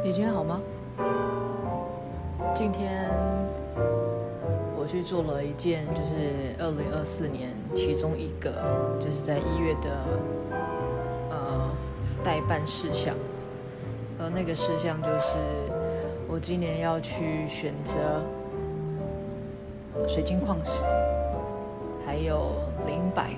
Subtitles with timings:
[0.00, 0.60] 你今天好吗？
[2.54, 3.10] 今天
[4.76, 9.90] 我去做了一件，就是二零二四年其中一个，就是在一月的
[11.30, 11.70] 呃
[12.22, 13.12] 待办事项。
[14.20, 15.36] 而那个事项就是
[16.28, 18.22] 我今年要去选择
[20.06, 20.80] 水晶矿石，
[22.06, 22.52] 还有
[22.86, 23.30] 灵摆。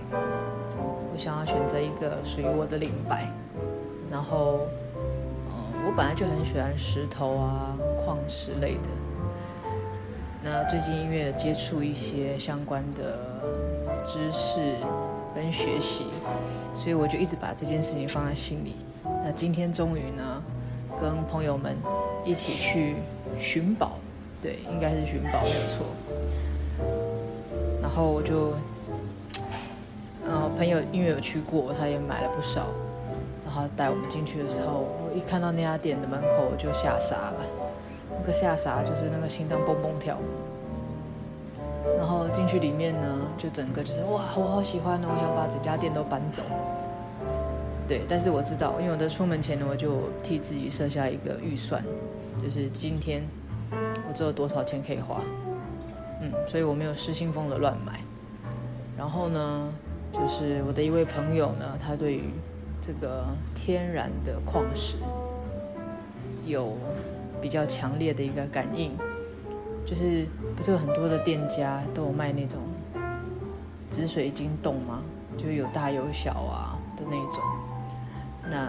[1.10, 3.26] 我想要选择一个属于我的灵摆，
[4.10, 4.60] 然后。
[5.86, 8.88] 我本来就很喜欢石头啊、矿石类的。
[10.42, 13.18] 那最近因为接触一些相关的
[14.04, 14.76] 知识
[15.34, 16.06] 跟学习，
[16.74, 18.76] 所以我就一直把这件事情放在心里。
[19.24, 20.42] 那今天终于呢，
[21.00, 21.76] 跟朋友们
[22.24, 22.96] 一起去
[23.38, 23.98] 寻宝，
[24.40, 25.86] 对，应该是寻宝没有错。
[27.82, 28.54] 然后我就，
[30.26, 32.66] 呃，朋友因为有去过，他也买了不少。
[33.50, 37.36] 然后带我们进去的时候，我一看到那家店的门口，我就吓傻了。
[38.20, 40.16] 那个吓傻就是那个心脏蹦蹦跳。
[41.98, 46.44] 然后进去里面呢，就整个就是哇，我好喜欢呢，我想把整家店都搬走。
[47.88, 51.82] 对，但是我知道，因为我在出门前呢，我就替自己设下一个预算，
[52.40, 53.20] 就是今天
[54.08, 55.20] 我只有多少钱可以花。
[56.22, 57.98] 嗯，所以我没有失心疯的乱买。
[58.96, 59.68] 然后呢，
[60.12, 62.22] 就是我的一位朋友呢，他对于
[62.82, 64.96] 这个天然的矿石
[66.46, 66.76] 有
[67.40, 68.92] 比较强烈的一个感应，
[69.86, 72.60] 就是不是有很多的店家都有卖那种
[73.90, 75.02] 紫水晶洞吗？
[75.36, 77.42] 就有大有小啊的那种。
[78.50, 78.68] 那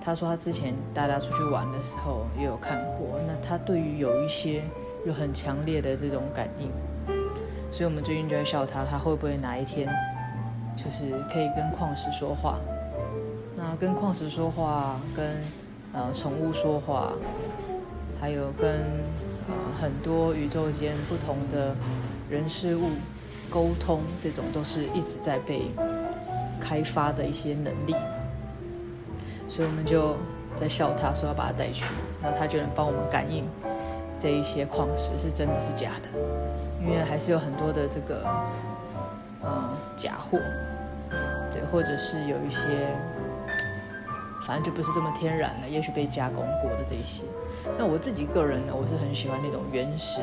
[0.00, 4.62] 他说他之前带他出去玩的时候也有看过，那他对于有一些
[5.06, 6.70] 有很强烈的这种感应，
[7.72, 9.88] 所以我们最近就在笑他，他会不会哪一天
[10.76, 12.58] 就是可以跟矿石说话？
[13.76, 15.26] 跟矿石说话，跟
[15.92, 17.12] 呃宠物说话，
[18.20, 18.70] 还有跟
[19.48, 21.74] 呃很多宇宙间不同的
[22.30, 22.90] 人事物
[23.50, 25.62] 沟通，这种都是一直在被
[26.60, 27.94] 开发的一些能力。
[29.48, 30.16] 所以我们就
[30.56, 31.84] 在笑他，说要把他带去，
[32.22, 33.44] 那他就能帮我们感应
[34.18, 36.08] 这一些矿石是真的是假的，
[36.82, 38.24] 因为还是有很多的这个
[39.42, 40.38] 呃假货，
[41.52, 42.96] 对，或者是有一些。
[44.46, 47.24] 反正就不是这么天然的，也许被加工过的这些。
[47.78, 50.20] 那我自己个人呢，我是很喜欢那种原始，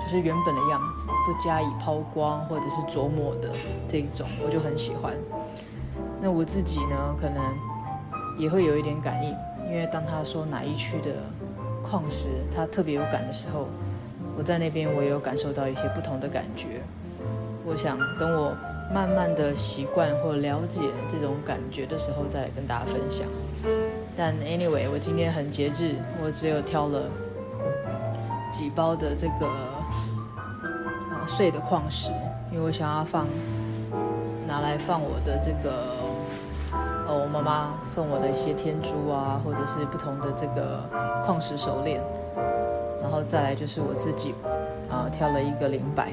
[0.00, 3.50] 就是原本的样子，不加以抛光或者是琢磨的
[3.88, 5.12] 这一种，我就很喜欢。
[6.20, 7.42] 那我自己呢，可能
[8.38, 9.34] 也会有一点感应，
[9.66, 11.10] 因为当他说哪一区的
[11.82, 13.66] 矿石他特别有感的时候，
[14.38, 16.80] 我在那边我也有感受到一些不同的感觉。
[17.66, 18.54] 我想等我。
[18.92, 23.26] 慢慢的习惯或了解这种感觉的时候，再来跟大家分享。
[24.16, 27.02] 但 anyway，我今天很节制，我只有挑了
[28.50, 32.10] 几包的这个啊碎的矿石，
[32.52, 33.26] 因为我想要放
[34.46, 35.96] 拿来放我的这个
[37.08, 40.88] 哦，我妈妈送我的一些天珠啊，或者是不同的这个
[41.24, 42.00] 矿石手链。
[43.02, 44.34] 然后再来就是我自己
[44.90, 46.10] 啊挑了一个灵摆。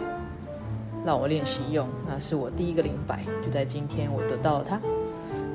[1.06, 4.80] 让我练习用，那是我第一个灵摆，就在今天我得到了它，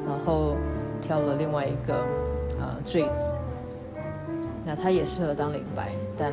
[0.07, 0.57] 然后
[1.01, 1.95] 挑了另外一个
[2.61, 3.33] 呃坠子，
[4.65, 6.33] 那它也适合当灵摆，但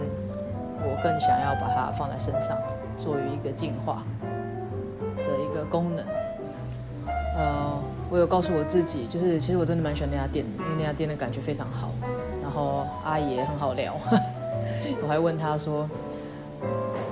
[0.80, 2.58] 我更想要把它放在身上，
[3.00, 4.04] 作为一个净化
[5.18, 6.06] 的一个功能。
[7.38, 11.90] 呃，我有告诉我自己，就是其实我真的蛮喜欢那家店，因为那家店的感觉非常好，
[12.42, 13.94] 然后阿姨也很好聊，
[15.02, 15.90] 我还问他说。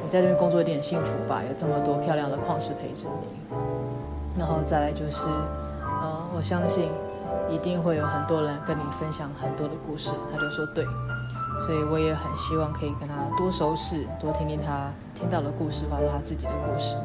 [0.04, 4.38] 你在这边工作有点幸福吧，有这么多漂亮的矿石陪着你。
[4.38, 5.28] 然后再来就是，
[5.80, 6.90] 呃，我相信
[7.50, 10.12] 一定会有很多人跟你分享很多的故事。
[10.32, 10.84] 他就说对，
[11.66, 16.96] 所以我也很希望可以跟他多熟识，多听听他听到的故事，或者他自己的故事。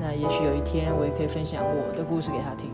[0.00, 2.70] 那也许有一天我也可以分享我的故事给他听。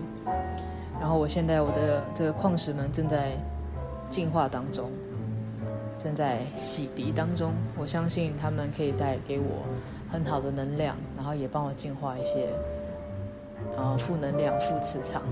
[1.01, 3.33] 然后我现在我的这个矿石们正在
[4.09, 4.91] 进化当中。
[6.05, 9.65] 正在洗涤当中，我相信他们可以带给我
[10.13, 12.51] 很好的能量，然后也帮我净化一些
[13.75, 15.23] 啊负能量、负磁场，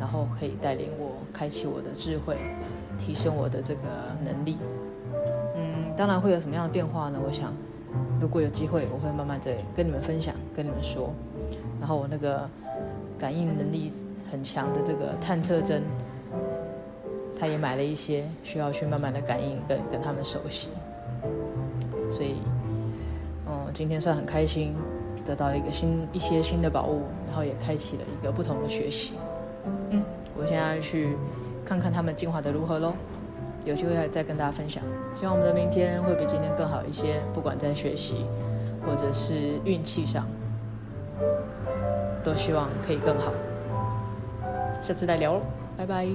[0.00, 2.38] 然后可以带领我开启我的智慧，
[2.98, 3.80] 提升我的这个
[4.24, 4.56] 能力。
[5.54, 7.18] 嗯，当然会有什么样的变化呢？
[7.22, 7.52] 我想，
[8.18, 11.12] 如果有机会，我会慢慢再跟你们分享，跟你们说。
[11.78, 12.48] 然后我那个
[13.18, 13.92] 感应能力
[14.30, 15.82] 很强的这个探测针。
[17.38, 20.70] 他也买了一些，需要去慢慢的感应跟跟他们熟悉，
[22.10, 22.36] 所以，
[23.46, 24.74] 嗯，今天算很开心，
[25.24, 29.12] 得到了一个新一些新的宝物，然后也开启了一个不同的学习。
[29.90, 30.02] 嗯，
[30.36, 31.16] 我现在去
[31.64, 32.94] 看看他们进化的如何喽。
[33.64, 34.80] 有机会再跟大家分享。
[35.14, 38.24] 希望我们的明天会比今天更好一些，不管在学习
[38.86, 40.24] 或者是运气上，
[42.22, 43.32] 都希望可以更好。
[44.80, 45.42] 下次再聊喽，
[45.76, 46.06] 拜拜。